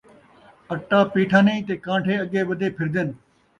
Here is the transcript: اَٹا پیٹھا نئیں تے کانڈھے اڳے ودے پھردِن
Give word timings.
اَٹا 0.73 0.99
پیٹھا 1.13 1.39
نئیں 1.45 1.63
تے 1.67 1.73
کانڈھے 1.85 2.15
اڳے 2.23 2.41
ودے 2.47 2.67
پھردِن 2.77 3.07